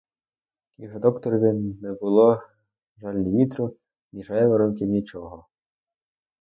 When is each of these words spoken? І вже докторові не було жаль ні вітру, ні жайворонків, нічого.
І 0.77 0.87
вже 0.87 0.99
докторові 0.99 1.53
не 1.81 1.93
було 1.93 2.43
жаль 2.97 3.13
ні 3.13 3.43
вітру, 3.45 3.75
ні 4.11 4.23
жайворонків, 4.23 4.87
нічого. 4.89 5.47